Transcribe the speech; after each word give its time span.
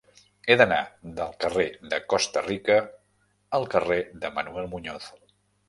He 0.45 0.55
d'anar 0.61 0.77
del 1.19 1.35
carrer 1.45 1.65
de 1.91 1.99
Costa 2.15 2.43
Rica 2.47 2.79
al 3.61 3.69
carrer 3.77 4.01
de 4.25 4.35
Manuel 4.41 4.69
Muñoz. 4.77 5.11